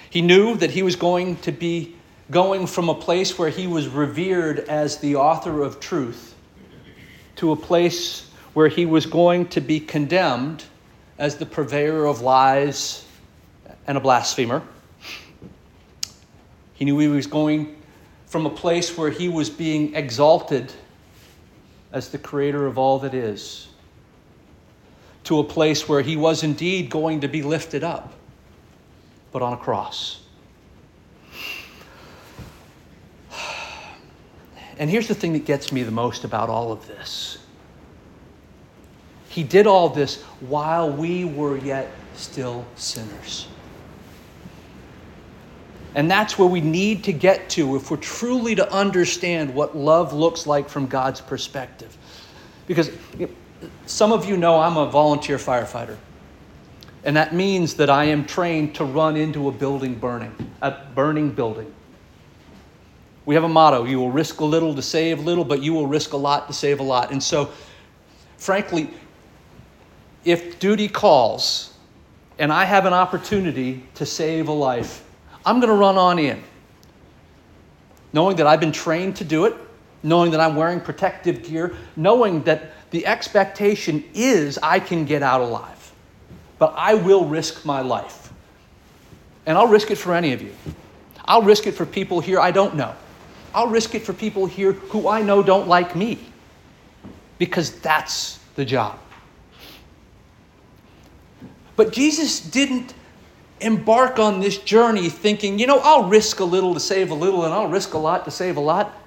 He 0.10 0.22
knew 0.22 0.56
that 0.56 0.72
he 0.72 0.82
was 0.82 0.96
going 0.96 1.36
to 1.38 1.52
be 1.52 1.96
going 2.32 2.66
from 2.68 2.90
a 2.90 2.96
place 2.96 3.38
where 3.38 3.50
he 3.50 3.68
was 3.68 3.88
revered 3.88 4.60
as 4.60 4.98
the 4.98 5.18
author 5.18 5.62
of 5.62 5.80
truth 5.80 6.33
to 7.38 7.52
a 7.52 7.56
place 7.56 8.30
where 8.54 8.68
he 8.68 8.86
was 8.86 9.06
going 9.06 9.48
to 9.48 9.62
be 9.62 9.80
condemned 9.80 10.64
as 11.18 11.38
the 11.38 11.46
purveyor 11.46 12.06
of 12.06 12.22
lies 12.22 13.06
and 13.88 13.98
a 13.98 14.02
blasphemer. 14.02 14.62
He 16.74 16.86
knew 16.86 16.98
he 17.00 17.08
was 17.08 17.28
going 17.28 17.76
from 18.28 18.46
a 18.46 18.50
place 18.50 18.98
where 18.98 19.10
he 19.10 19.30
was 19.30 19.50
being 19.50 19.96
exalted 19.96 20.74
as 21.92 22.10
the 22.10 22.18
creator 22.18 22.66
of 22.66 22.78
all 22.78 23.00
that 23.00 23.14
is 23.14 23.68
to 25.24 25.40
a 25.40 25.44
place 25.44 25.88
where 25.88 26.02
he 26.02 26.18
was 26.18 26.44
indeed 26.44 26.90
going 26.90 27.22
to 27.22 27.28
be 27.28 27.42
lifted 27.42 27.84
up, 27.84 28.14
but 29.32 29.42
on 29.42 29.54
a 29.54 29.58
cross. 29.58 30.23
And 34.78 34.90
here's 34.90 35.08
the 35.08 35.16
thing 35.16 35.34
that 35.34 35.46
gets 35.46 35.72
me 35.72 35.84
the 35.84 35.92
most 35.92 36.24
about 36.24 36.50
all 36.50 36.72
of 36.72 36.88
this 36.88 37.38
He 39.30 39.44
did 39.44 39.68
all 39.68 39.90
this 39.90 40.22
while 40.42 40.92
we 40.92 41.26
were 41.26 41.58
yet 41.58 41.92
still 42.16 42.66
sinners. 42.76 43.48
And 45.96 46.10
that's 46.10 46.40
where 46.40 46.48
we 46.48 46.62
need 46.62 47.04
to 47.04 47.14
get 47.14 47.50
to 47.52 47.76
if 47.76 47.92
we're 47.92 47.98
truly 47.98 48.56
to 48.56 48.72
understand 48.74 49.54
what 49.54 49.78
love 49.78 50.12
looks 50.12 50.48
like 50.48 50.68
from 50.68 50.88
God's 50.88 51.22
perspective. 51.22 51.96
Because 52.66 52.90
some 53.86 54.12
of 54.12 54.26
you 54.26 54.36
know 54.36 54.60
I'm 54.60 54.78
a 54.78 54.88
volunteer 54.88 55.38
firefighter. 55.38 55.98
And 57.04 57.16
that 57.18 57.34
means 57.36 57.76
that 57.76 57.90
I 57.90 58.06
am 58.06 58.26
trained 58.26 58.76
to 58.76 58.86
run 58.86 59.18
into 59.18 59.50
a 59.50 59.52
building 59.52 59.96
burning, 59.96 60.34
a 60.62 60.72
burning 60.96 61.32
building. 61.32 61.74
We 63.26 63.36
have 63.36 63.44
a 63.44 63.50
motto 63.50 63.86
you 63.86 64.00
will 64.00 64.12
risk 64.12 64.42
a 64.42 64.46
little 64.46 64.76
to 64.76 64.82
save 64.82 65.20
little, 65.20 65.46
but 65.46 65.62
you 65.62 65.74
will 65.74 65.88
risk 65.88 66.14
a 66.14 66.18
lot 66.18 66.48
to 66.48 66.54
save 66.54 66.80
a 66.80 66.84
lot. 66.84 67.12
And 67.12 67.22
so, 67.22 67.52
frankly, 68.38 68.90
if 70.26 70.60
duty 70.60 70.88
calls 70.88 71.74
and 72.40 72.52
I 72.52 72.66
have 72.66 72.86
an 72.86 72.94
opportunity 72.94 73.84
to 73.96 74.06
save 74.06 74.48
a 74.48 74.54
life, 74.54 75.06
I'm 75.46 75.60
going 75.60 75.70
to 75.70 75.76
run 75.76 75.98
on 75.98 76.20
in. 76.20 76.42
Knowing 78.12 78.38
that 78.38 78.48
I've 78.48 78.60
been 78.60 78.72
trained 78.72 79.16
to 79.18 79.24
do 79.24 79.46
it, 79.46 79.56
knowing 80.04 80.32
that 80.32 80.40
I'm 80.40 80.56
wearing 80.56 80.80
protective 80.82 81.44
gear, 81.44 81.76
knowing 81.96 82.44
that 82.44 82.72
the 82.92 83.06
expectation 83.08 84.04
is 84.14 84.60
I 84.62 84.80
can 84.80 85.06
get 85.06 85.24
out 85.24 85.42
alive. 85.42 85.94
But 86.60 86.74
I 86.78 86.94
will 86.94 87.26
risk 87.26 87.66
my 87.66 87.82
life. 87.82 88.32
And 89.46 89.58
I'll 89.58 89.68
risk 89.68 89.92
it 89.92 89.98
for 89.98 90.14
any 90.14 90.34
of 90.34 90.42
you. 90.42 90.54
I'll 91.26 91.42
risk 91.42 91.68
it 91.68 91.72
for 91.72 91.86
people 91.86 92.20
here 92.20 92.40
I 92.40 92.52
don't 92.52 92.76
know. 92.76 92.94
I'll 93.54 93.68
risk 93.68 93.94
it 93.94 94.02
for 94.02 94.14
people 94.14 94.46
here 94.46 94.74
who 94.74 95.08
I 95.08 95.22
know 95.22 95.44
don't 95.44 95.68
like 95.68 95.96
me 95.96 96.20
because 97.38 97.80
that's 97.80 98.40
the 98.56 98.66
job. 98.66 98.98
But 101.76 101.92
Jesus 101.92 102.40
didn't 102.40 102.94
embark 103.60 104.20
on 104.20 104.40
this 104.40 104.58
journey 104.58 105.10
thinking, 105.10 105.60
you 105.60 105.68
know, 105.68 105.80
I'll 105.80 106.10
risk 106.10 106.40
a 106.40 106.44
little 106.44 106.74
to 106.74 106.80
save 106.80 107.12
a 107.12 107.16
little 107.16 107.46
and 107.46 107.54
I'll 107.54 107.68
risk 107.68 107.94
a 107.94 107.98
lot 107.98 108.26
to 108.26 108.32
save 108.32 108.58
a 108.58 108.62
lot. 108.62 108.98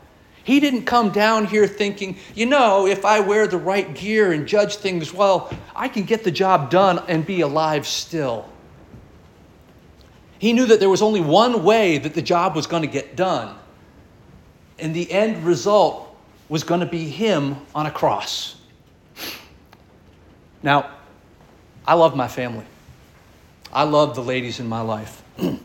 He 0.45 0.61
didn't 0.61 0.85
come 0.85 1.11
down 1.11 1.47
here 1.47 1.67
thinking, 1.67 2.17
you 2.35 2.47
know, 2.47 2.87
if 2.87 3.05
I 3.05 3.19
wear 3.19 3.49
the 3.49 3.59
right 3.59 3.93
gear 3.95 4.33
and 4.33 4.47
judge 4.47 4.76
things 4.76 5.12
well, 5.12 5.53
I 5.75 5.88
can 5.88 6.05
get 6.05 6.23
the 6.23 6.31
job 6.31 6.71
done 6.71 7.03
and 7.09 7.26
be 7.26 7.41
alive 7.41 7.87
still. 7.87 8.49
He 10.38 10.53
knew 10.53 10.67
that 10.67 10.79
there 10.79 10.91
was 10.91 11.03
only 11.03 11.21
one 11.21 11.65
way 11.65 11.99
that 11.99 12.15
the 12.15 12.23
job 12.23 12.55
was 12.55 12.67
going 12.69 12.83
to 12.83 12.88
get 12.88 13.17
done 13.17 13.57
and 14.78 14.95
the 14.95 15.11
end 15.11 15.45
result 15.45 16.16
was 16.49 16.64
going 16.64 16.80
to 16.80 16.87
be 16.87 17.09
him 17.09 17.56
on 17.75 17.87
a 17.87 17.90
cross. 17.90 18.56
Now, 20.62 20.90
I 21.87 21.95
love 21.95 22.16
my 22.16 22.28
family. 22.28 22.64
I 23.73 23.85
love 23.85 24.14
the 24.14 24.23
ladies 24.23 24.61
in 24.61 24.68
my 24.68 24.80
life. 24.80 25.23
and 25.38 25.61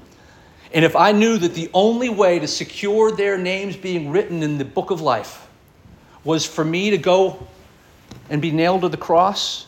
if 0.74 0.96
I 0.96 1.12
knew 1.12 1.38
that 1.38 1.54
the 1.54 1.70
only 1.74 2.10
way 2.10 2.40
to 2.40 2.48
secure 2.48 3.12
their 3.12 3.38
names 3.38 3.76
being 3.76 4.12
written 4.12 4.44
in 4.44 4.58
the 4.58 4.66
book 4.66 4.92
of 4.92 5.02
life 5.02 5.48
was 6.24 6.46
for 6.46 6.64
me 6.64 6.92
to 6.92 6.98
go 6.98 7.48
and 8.30 8.42
be 8.42 8.52
nailed 8.52 8.82
to 8.82 8.90
the 8.90 8.98
cross, 8.98 9.66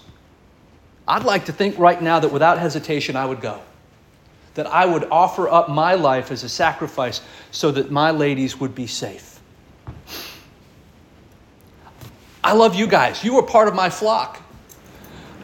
I'd 1.07 1.23
like 1.23 1.45
to 1.45 1.51
think 1.51 1.77
right 1.77 2.01
now 2.01 2.19
that 2.19 2.31
without 2.31 2.59
hesitation 2.59 3.15
I 3.15 3.25
would 3.25 3.41
go. 3.41 3.59
That 4.55 4.67
I 4.67 4.85
would 4.85 5.05
offer 5.05 5.49
up 5.49 5.69
my 5.69 5.95
life 5.95 6.31
as 6.31 6.43
a 6.43 6.49
sacrifice 6.49 7.21
so 7.51 7.71
that 7.71 7.91
my 7.91 8.11
ladies 8.11 8.59
would 8.59 8.75
be 8.75 8.87
safe. 8.87 9.32
I 12.43 12.53
love 12.53 12.75
you 12.75 12.87
guys. 12.87 13.23
You 13.23 13.37
are 13.37 13.43
part 13.43 13.67
of 13.67 13.75
my 13.75 13.89
flock. 13.89 14.41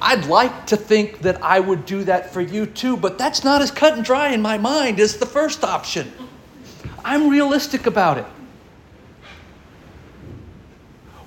I'd 0.01 0.25
like 0.25 0.67
to 0.67 0.77
think 0.77 1.19
that 1.19 1.41
I 1.43 1.59
would 1.59 1.85
do 1.85 2.03
that 2.05 2.33
for 2.33 2.41
you 2.41 2.65
too, 2.65 2.97
but 2.97 3.17
that's 3.17 3.43
not 3.43 3.61
as 3.61 3.71
cut 3.71 3.93
and 3.93 4.03
dry 4.03 4.29
in 4.29 4.41
my 4.41 4.57
mind 4.57 4.99
as 4.99 5.17
the 5.17 5.25
first 5.25 5.63
option. 5.63 6.11
I'm 7.03 7.29
realistic 7.29 7.85
about 7.85 8.17
it. 8.17 8.25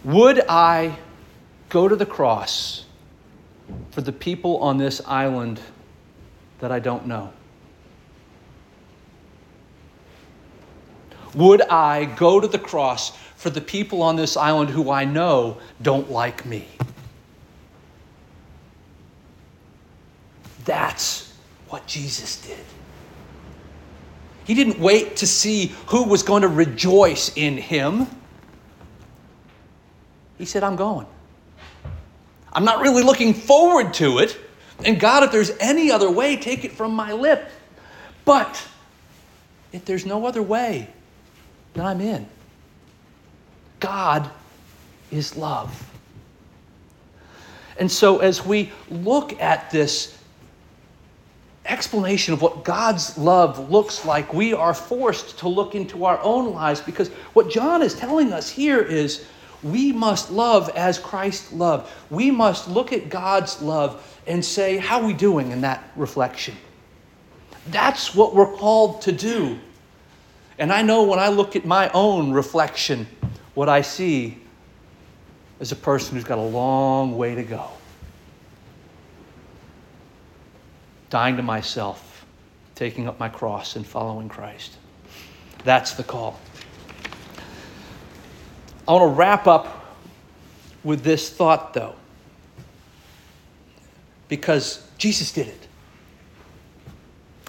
Would 0.04 0.42
I 0.48 0.98
go 1.68 1.88
to 1.88 1.96
the 1.96 2.06
cross 2.06 2.86
for 3.90 4.00
the 4.00 4.12
people 4.12 4.58
on 4.58 4.78
this 4.78 5.00
island 5.06 5.60
that 6.58 6.72
I 6.72 6.78
don't 6.78 7.06
know? 7.06 7.32
Would 11.34 11.62
I 11.62 12.04
go 12.04 12.40
to 12.40 12.46
the 12.46 12.58
cross 12.58 13.12
for 13.42 13.50
the 13.50 13.60
people 13.60 14.02
on 14.02 14.14
this 14.14 14.36
island 14.36 14.70
who 14.70 14.88
I 14.88 15.04
know 15.04 15.58
don't 15.82 16.08
like 16.08 16.46
me. 16.46 16.64
That's 20.64 21.34
what 21.68 21.88
Jesus 21.88 22.40
did. 22.40 22.64
He 24.44 24.54
didn't 24.54 24.78
wait 24.78 25.16
to 25.16 25.26
see 25.26 25.74
who 25.88 26.04
was 26.04 26.22
going 26.22 26.42
to 26.42 26.48
rejoice 26.48 27.36
in 27.36 27.56
him. 27.56 28.06
He 30.38 30.44
said, 30.44 30.62
I'm 30.62 30.76
going. 30.76 31.08
I'm 32.52 32.64
not 32.64 32.80
really 32.80 33.02
looking 33.02 33.34
forward 33.34 33.92
to 33.94 34.18
it. 34.18 34.38
And 34.84 35.00
God, 35.00 35.24
if 35.24 35.32
there's 35.32 35.50
any 35.58 35.90
other 35.90 36.08
way, 36.08 36.36
take 36.36 36.64
it 36.64 36.70
from 36.70 36.94
my 36.94 37.12
lip. 37.12 37.50
But 38.24 38.64
if 39.72 39.84
there's 39.84 40.06
no 40.06 40.26
other 40.26 40.42
way, 40.42 40.86
then 41.74 41.86
I'm 41.86 42.00
in. 42.00 42.26
God 43.80 44.30
is 45.10 45.36
love. 45.36 45.90
And 47.78 47.90
so, 47.90 48.18
as 48.18 48.44
we 48.44 48.70
look 48.90 49.40
at 49.40 49.70
this 49.70 50.16
explanation 51.64 52.34
of 52.34 52.42
what 52.42 52.64
God's 52.64 53.16
love 53.16 53.70
looks 53.70 54.04
like, 54.04 54.32
we 54.34 54.52
are 54.52 54.74
forced 54.74 55.38
to 55.38 55.48
look 55.48 55.74
into 55.74 56.04
our 56.04 56.20
own 56.22 56.52
lives 56.52 56.80
because 56.80 57.08
what 57.32 57.50
John 57.50 57.82
is 57.82 57.94
telling 57.94 58.32
us 58.32 58.50
here 58.50 58.80
is 58.80 59.24
we 59.62 59.92
must 59.92 60.30
love 60.30 60.68
as 60.70 60.98
Christ 60.98 61.52
loved. 61.52 61.90
We 62.10 62.30
must 62.30 62.68
look 62.68 62.92
at 62.92 63.08
God's 63.08 63.62
love 63.62 64.20
and 64.26 64.44
say, 64.44 64.76
How 64.76 65.00
are 65.00 65.06
we 65.06 65.14
doing 65.14 65.52
in 65.52 65.60
that 65.62 65.82
reflection? 65.96 66.56
That's 67.68 68.14
what 68.14 68.34
we're 68.34 68.52
called 68.56 69.02
to 69.02 69.12
do. 69.12 69.58
And 70.62 70.72
I 70.72 70.80
know 70.80 71.02
when 71.02 71.18
I 71.18 71.26
look 71.26 71.56
at 71.56 71.64
my 71.64 71.90
own 71.90 72.30
reflection, 72.30 73.08
what 73.54 73.68
I 73.68 73.82
see 73.82 74.38
is 75.58 75.72
a 75.72 75.76
person 75.76 76.14
who's 76.14 76.22
got 76.22 76.38
a 76.38 76.40
long 76.40 77.18
way 77.18 77.34
to 77.34 77.42
go. 77.42 77.68
dying 81.10 81.36
to 81.36 81.42
myself, 81.42 82.24
taking 82.74 83.06
up 83.08 83.18
my 83.20 83.28
cross, 83.28 83.74
and 83.76 83.86
following 83.86 84.30
Christ. 84.30 84.76
That's 85.62 85.92
the 85.92 86.04
call. 86.04 86.40
I 88.88 88.92
want 88.92 89.10
to 89.10 89.14
wrap 89.14 89.46
up 89.46 89.98
with 90.84 91.02
this 91.02 91.28
thought, 91.28 91.74
though, 91.74 91.96
because 94.28 94.88
Jesus 94.96 95.32
did 95.32 95.48
it. 95.48 95.66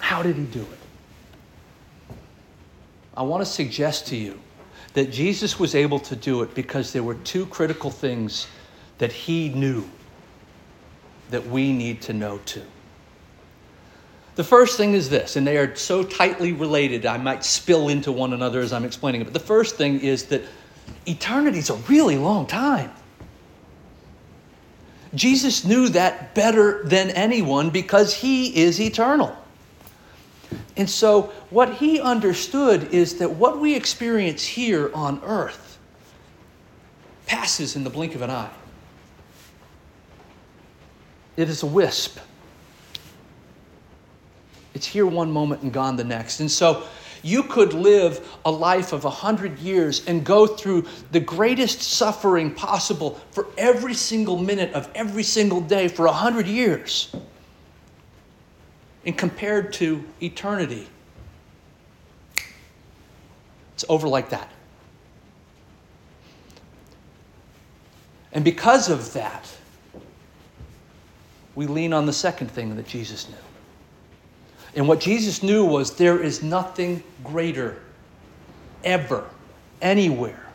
How 0.01 0.21
did 0.23 0.35
he 0.35 0.43
do 0.43 0.61
it? 0.61 0.82
I 3.15 3.23
want 3.23 3.41
to 3.41 3.49
suggest 3.49 4.07
to 4.07 4.15
you 4.15 4.39
that 4.93 5.11
Jesus 5.11 5.59
was 5.59 5.75
able 5.75 5.99
to 5.99 6.15
do 6.15 6.41
it 6.41 6.53
because 6.55 6.93
there 6.93 7.03
were 7.03 7.15
two 7.15 7.45
critical 7.47 7.91
things 7.91 8.47
that 8.97 9.11
he 9.11 9.49
knew 9.49 9.87
that 11.29 11.45
we 11.47 11.71
need 11.71 12.01
to 12.03 12.13
know 12.13 12.39
too. 12.45 12.63
The 14.35 14.43
first 14.43 14.77
thing 14.77 14.93
is 14.93 15.09
this, 15.09 15.35
and 15.35 15.45
they 15.45 15.57
are 15.57 15.75
so 15.75 16.03
tightly 16.03 16.53
related, 16.53 17.05
I 17.05 17.17
might 17.17 17.43
spill 17.43 17.89
into 17.89 18.11
one 18.11 18.33
another 18.33 18.61
as 18.61 18.73
I'm 18.73 18.85
explaining 18.85 19.21
it. 19.21 19.25
But 19.25 19.33
the 19.33 19.39
first 19.39 19.75
thing 19.75 19.99
is 19.99 20.25
that 20.25 20.41
eternity 21.05 21.59
is 21.59 21.69
a 21.69 21.75
really 21.75 22.17
long 22.17 22.47
time. 22.47 22.91
Jesus 25.13 25.63
knew 25.63 25.89
that 25.89 26.33
better 26.33 26.81
than 26.83 27.11
anyone 27.11 27.69
because 27.69 28.15
he 28.15 28.55
is 28.63 28.81
eternal. 28.81 29.37
And 30.75 30.89
so, 30.89 31.33
what 31.49 31.75
he 31.75 31.99
understood 31.99 32.93
is 32.93 33.17
that 33.19 33.29
what 33.31 33.59
we 33.59 33.75
experience 33.75 34.43
here 34.43 34.91
on 34.93 35.21
earth 35.23 35.77
passes 37.27 37.75
in 37.75 37.83
the 37.83 37.89
blink 37.89 38.15
of 38.15 38.21
an 38.21 38.29
eye. 38.29 38.49
It 41.37 41.49
is 41.49 41.63
a 41.63 41.67
wisp. 41.67 42.19
It's 44.73 44.87
here 44.87 45.05
one 45.05 45.31
moment 45.31 45.61
and 45.61 45.71
gone 45.71 45.95
the 45.95 46.03
next. 46.03 46.39
And 46.39 46.49
so 46.49 46.83
you 47.21 47.43
could 47.43 47.73
live 47.73 48.27
a 48.43 48.51
life 48.51 48.91
of 48.91 49.05
a 49.05 49.09
hundred 49.09 49.59
years 49.59 50.05
and 50.07 50.25
go 50.25 50.45
through 50.45 50.85
the 51.11 51.19
greatest 51.19 51.81
suffering 51.81 52.53
possible 52.53 53.19
for 53.31 53.47
every 53.57 53.93
single 53.93 54.37
minute 54.37 54.73
of 54.73 54.89
every 54.93 55.23
single 55.23 55.61
day 55.61 55.87
for 55.87 56.05
a 56.07 56.11
hundred 56.11 56.47
years. 56.47 57.15
And 59.05 59.17
compared 59.17 59.73
to 59.73 60.03
eternity, 60.21 60.87
it's 63.73 63.85
over 63.89 64.07
like 64.07 64.29
that. 64.29 64.49
And 68.31 68.43
because 68.43 68.89
of 68.89 69.13
that, 69.13 69.51
we 71.55 71.67
lean 71.67 71.93
on 71.93 72.05
the 72.05 72.13
second 72.13 72.49
thing 72.49 72.75
that 72.75 72.87
Jesus 72.87 73.29
knew. 73.29 73.35
And 74.75 74.87
what 74.87 74.99
Jesus 74.99 75.43
knew 75.43 75.65
was 75.65 75.95
there 75.95 76.19
is 76.19 76.41
nothing 76.41 77.03
greater, 77.23 77.77
ever, 78.83 79.29
anywhere, 79.81 80.47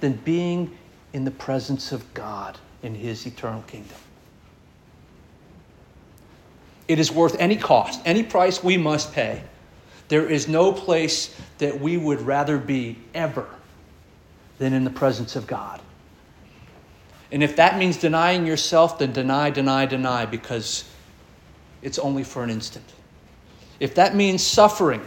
than 0.00 0.14
being 0.24 0.76
in 1.12 1.24
the 1.24 1.30
presence 1.30 1.92
of 1.92 2.12
God 2.14 2.58
in 2.82 2.94
His 2.94 3.26
eternal 3.26 3.62
kingdom. 3.62 3.96
It 6.88 6.98
is 6.98 7.10
worth 7.10 7.36
any 7.38 7.56
cost, 7.56 8.00
any 8.04 8.22
price 8.22 8.62
we 8.62 8.76
must 8.76 9.12
pay. 9.12 9.42
There 10.08 10.28
is 10.28 10.46
no 10.46 10.72
place 10.72 11.34
that 11.58 11.80
we 11.80 11.96
would 11.96 12.20
rather 12.20 12.58
be 12.58 12.96
ever 13.12 13.48
than 14.58 14.72
in 14.72 14.84
the 14.84 14.90
presence 14.90 15.36
of 15.36 15.46
God. 15.46 15.80
And 17.32 17.42
if 17.42 17.56
that 17.56 17.76
means 17.76 17.96
denying 17.96 18.46
yourself, 18.46 18.98
then 18.98 19.12
deny, 19.12 19.50
deny, 19.50 19.86
deny, 19.86 20.26
because 20.26 20.84
it's 21.82 21.98
only 21.98 22.22
for 22.22 22.44
an 22.44 22.50
instant. 22.50 22.84
If 23.80 23.94
that 23.96 24.14
means 24.14 24.42
suffering 24.42 25.02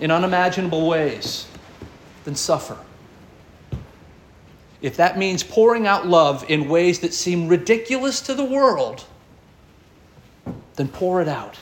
in 0.00 0.10
unimaginable 0.10 0.88
ways, 0.88 1.46
then 2.24 2.34
suffer. 2.34 2.78
If 4.80 4.96
that 4.96 5.16
means 5.16 5.42
pouring 5.42 5.86
out 5.86 6.06
love 6.06 6.44
in 6.48 6.68
ways 6.68 7.00
that 7.00 7.14
seem 7.14 7.46
ridiculous 7.46 8.20
to 8.22 8.34
the 8.34 8.44
world, 8.44 9.04
then 10.76 10.88
pour 10.88 11.20
it 11.20 11.28
out. 11.28 11.58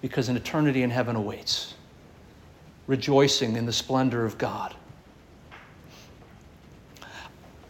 Because 0.00 0.28
an 0.28 0.36
eternity 0.36 0.82
in 0.82 0.90
heaven 0.90 1.16
awaits, 1.16 1.74
rejoicing 2.86 3.56
in 3.56 3.66
the 3.66 3.72
splendor 3.72 4.24
of 4.24 4.38
God. 4.38 4.74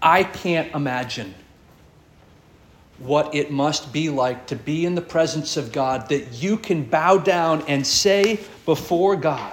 I 0.03 0.25
can't 0.25 0.75
imagine 0.75 1.35
what 2.99 3.35
it 3.35 3.51
must 3.51 3.93
be 3.93 4.09
like 4.09 4.47
to 4.47 4.57
be 4.57 4.87
in 4.87 4.95
the 4.95 5.03
presence 5.03 5.57
of 5.57 5.73
God, 5.73 6.09
that 6.09 6.33
you 6.33 6.57
can 6.57 6.85
bow 6.85 7.19
down 7.19 7.63
and 7.69 7.87
say 7.87 8.41
before 8.65 9.17
God, 9.17 9.53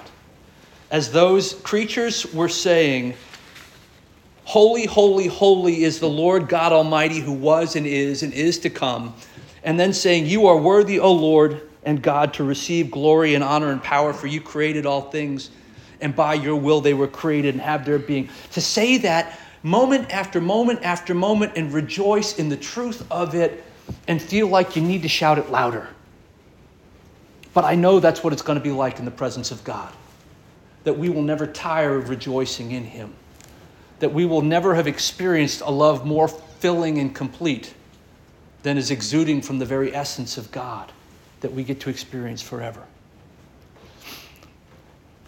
as 0.92 1.12
those 1.12 1.54
creatures 1.56 2.32
were 2.34 2.50
saying, 2.50 3.16
Holy, 4.46 4.86
holy, 4.86 5.28
holy 5.28 5.84
is 5.84 6.00
the 6.00 6.10
Lord 6.10 6.50
God 6.50 6.74
Almighty 6.74 7.20
who 7.20 7.32
was 7.32 7.76
and 7.76 7.88
is 7.88 8.24
and 8.24 8.34
is 8.34 8.60
to 8.60 8.70
come. 8.70 9.14
And 9.64 9.80
then 9.80 9.94
saying, 9.94 10.26
You 10.26 10.48
are 10.48 10.58
worthy, 10.58 11.00
O 11.00 11.12
Lord 11.12 11.70
and 11.84 12.02
God, 12.02 12.34
to 12.36 12.44
receive 12.44 12.92
glory 12.92 13.36
and 13.36 13.44
honor 13.44 13.72
and 13.72 13.82
power, 13.82 14.14
for 14.14 14.28
you 14.28 14.42
created 14.42 14.86
all 14.86 15.02
things, 15.02 15.50
and 16.02 16.16
by 16.16 16.34
your 16.34 16.56
will 16.56 16.82
they 16.82 16.94
were 16.94 17.08
created 17.08 17.56
and 17.56 17.62
have 17.62 17.86
their 17.86 18.00
being. 18.00 18.30
To 18.52 18.62
say 18.62 18.98
that 19.00 19.40
moment 19.64 20.14
after 20.14 20.42
moment 20.42 20.82
after 20.84 21.14
moment 21.14 21.54
and 21.56 21.74
rejoice 21.74 22.38
in 22.38 22.50
the 22.50 22.58
truth 22.58 23.06
of 23.10 23.36
it 23.36 23.64
and 24.08 24.22
feel 24.22 24.48
like 24.48 24.76
you 24.76 24.82
need 24.82 25.02
to 25.04 25.10
shout 25.10 25.38
it 25.38 25.50
louder. 25.50 25.88
But 27.54 27.66
I 27.66 27.76
know 27.76 28.00
that's 28.00 28.24
what 28.24 28.34
it's 28.34 28.42
going 28.42 28.58
to 28.58 28.64
be 28.64 28.72
like 28.72 29.00
in 29.00 29.06
the 29.06 29.12
presence 29.12 29.52
of 29.52 29.64
God. 29.64 29.94
That 30.84 30.98
we 30.98 31.10
will 31.10 31.22
never 31.22 31.48
tire 31.48 31.98
of 31.98 32.10
rejoicing 32.10 32.72
in 32.72 32.84
Him. 32.84 33.14
That 34.00 34.12
we 34.14 34.26
will 34.26 34.42
never 34.42 34.76
have 34.76 34.88
experienced 34.88 35.62
a 35.62 35.72
love 35.72 36.06
more 36.06 36.28
filling 36.28 36.98
and 36.98 37.14
complete 37.14 37.74
than 38.64 38.78
is 38.78 38.92
exuding 38.92 39.42
from 39.42 39.60
the 39.60 39.66
very 39.66 39.94
essence 39.94 40.38
of 40.38 40.52
God 40.52 40.92
that 41.42 41.54
we 41.54 41.64
get 41.64 41.82
to 41.82 41.90
experience 41.90 42.42
forever. 42.42 42.82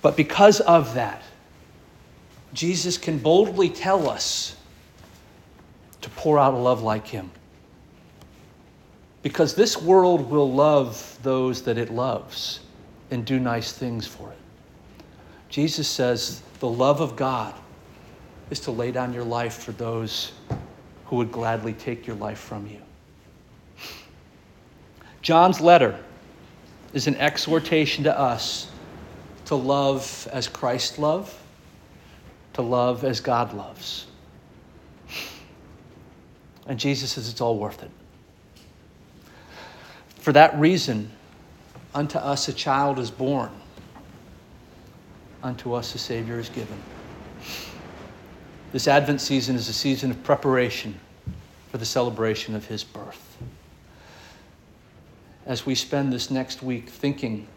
But 0.02 0.16
because 0.16 0.62
of 0.62 0.94
that, 0.96 1.22
Jesus 2.54 2.98
can 2.98 3.20
boldly 3.20 3.70
tell 3.70 4.10
us 4.10 4.56
to 6.02 6.10
pour 6.12 6.40
out 6.40 6.54
a 6.54 6.58
love 6.58 6.82
like 6.82 7.08
him. 7.08 7.30
Because 9.24 9.56
this 9.56 9.82
world 9.82 10.30
will 10.30 10.52
love 10.52 11.18
those 11.24 11.64
that 11.64 11.78
it 11.78 11.90
loves 11.90 12.62
and 13.12 13.26
do 13.26 13.40
nice 13.40 13.74
things 13.74 14.08
for 14.08 14.30
it. 14.32 14.38
Jesus 15.50 15.88
says 15.88 16.42
the 16.60 16.70
love 16.70 17.02
of 17.02 17.16
God 17.16 17.54
is 18.52 18.60
to 18.62 18.72
lay 18.72 18.92
down 18.92 19.14
your 19.14 19.24
life 19.24 19.64
for 19.64 19.72
those 19.72 20.32
who 21.06 21.18
would 21.18 21.32
gladly 21.32 21.74
take 21.74 22.06
your 22.06 22.16
life 22.18 22.40
from 22.40 22.68
you. 22.68 22.80
John's 25.26 25.60
letter 25.60 26.00
is 26.94 27.08
an 27.08 27.16
exhortation 27.16 28.04
to 28.04 28.16
us 28.16 28.70
to 29.46 29.56
love 29.56 30.28
as 30.32 30.48
Christ 30.48 31.00
loved 31.00 31.34
to 32.54 32.62
love 32.62 33.04
as 33.04 33.20
God 33.20 33.54
loves. 33.54 34.06
And 36.68 36.80
Jesus 36.80 37.14
says 37.14 37.28
it's 37.28 37.42
all 37.42 37.58
worth 37.58 37.82
it. 37.82 37.90
For 40.20 40.32
that 40.32 40.58
reason, 40.60 41.12
unto 41.96 42.20
us 42.20 42.48
a 42.48 42.54
child 42.54 43.00
is 43.00 43.10
born, 43.10 43.50
unto 45.42 45.74
us 45.74 45.96
a 45.96 45.98
Savior 45.98 46.40
is 46.40 46.50
given. 46.50 46.82
This 48.72 48.88
Advent 48.88 49.22
season 49.22 49.56
is 49.56 49.70
a 49.70 49.74
season 49.74 50.12
of 50.12 50.24
preparation 50.24 51.00
for 51.72 51.80
the 51.80 51.86
celebration 51.86 52.56
of 52.56 52.66
His 52.66 52.84
birth. 52.84 53.38
As 55.46 55.66
we 55.66 55.76
spend 55.76 56.12
this 56.12 56.32
next 56.32 56.64
week 56.64 56.90
thinking 56.90 57.48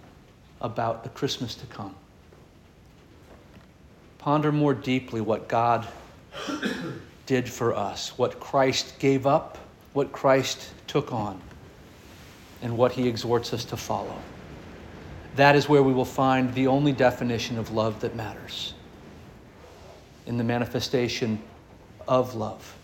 about 0.61 1.05
the 1.05 1.09
Christmas 1.11 1.55
to 1.57 1.66
come. 1.66 1.94
Ponder 4.18 4.53
more 4.53 4.74
deeply 4.74 5.20
what 5.20 5.48
God 5.48 5.87
did 7.27 7.48
for 7.48 7.74
us, 7.74 8.18
what 8.18 8.40
Christ 8.40 8.98
gave 8.98 9.27
up, 9.27 9.59
what 9.92 10.12
Christ 10.12 10.70
took 10.87 11.12
on, 11.12 11.40
and 12.62 12.77
what 12.77 12.92
he 12.92 13.09
exhorts 13.09 13.53
us 13.55 13.64
to 13.66 13.77
follow. 13.77 14.16
That 15.37 15.55
is 15.55 15.68
where 15.68 15.83
we 15.83 15.92
will 15.92 16.05
find 16.05 16.53
the 16.55 16.66
only 16.66 16.92
definition 16.92 17.59
of 17.59 17.70
love 17.70 18.01
that 18.01 18.16
matters 18.16 18.74
in 20.27 20.37
the 20.37 20.44
manifestation 20.44 21.40
of 22.07 22.35
love 22.35 22.74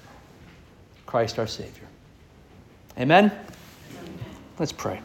Christ 1.06 1.38
our 1.38 1.46
Savior. 1.46 1.86
Amen? 2.98 3.32
Let's 4.58 4.72
pray. 4.72 5.00